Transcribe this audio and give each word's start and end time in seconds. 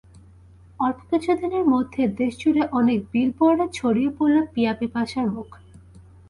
অল্প 0.79 0.99
কিছুদিনের 1.11 1.65
মধ্যে 1.65 2.01
দেশজুড়ে 2.19 2.63
অনেক 2.71 2.99
বিলবোর্ডে 3.11 3.65
ছড়িয়ে 3.73 4.11
পড়ল 4.17 4.35
পিয়া 4.53 4.73
বিপাশার 4.73 5.27
মুখ। 5.35 5.49